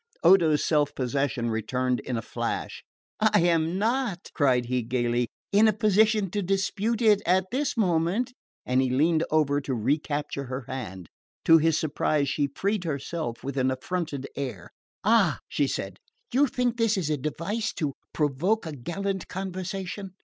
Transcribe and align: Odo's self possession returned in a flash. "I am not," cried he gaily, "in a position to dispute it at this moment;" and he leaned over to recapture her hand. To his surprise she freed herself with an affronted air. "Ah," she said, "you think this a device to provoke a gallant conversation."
Odo's 0.23 0.65
self 0.65 0.95
possession 0.95 1.51
returned 1.51 1.99
in 1.99 2.17
a 2.17 2.23
flash. 2.23 2.83
"I 3.19 3.41
am 3.41 3.77
not," 3.77 4.29
cried 4.33 4.65
he 4.65 4.81
gaily, 4.81 5.27
"in 5.51 5.67
a 5.67 5.73
position 5.73 6.31
to 6.31 6.41
dispute 6.41 7.03
it 7.03 7.21
at 7.23 7.51
this 7.51 7.77
moment;" 7.77 8.33
and 8.65 8.81
he 8.81 8.89
leaned 8.89 9.23
over 9.29 9.61
to 9.61 9.75
recapture 9.75 10.45
her 10.45 10.65
hand. 10.67 11.07
To 11.45 11.59
his 11.59 11.77
surprise 11.79 12.29
she 12.29 12.47
freed 12.55 12.83
herself 12.83 13.43
with 13.43 13.57
an 13.57 13.69
affronted 13.69 14.25
air. 14.35 14.71
"Ah," 15.03 15.37
she 15.47 15.67
said, 15.67 15.99
"you 16.33 16.47
think 16.47 16.77
this 16.77 16.97
a 16.97 17.15
device 17.15 17.71
to 17.73 17.93
provoke 18.11 18.65
a 18.65 18.75
gallant 18.75 19.27
conversation." 19.27 20.15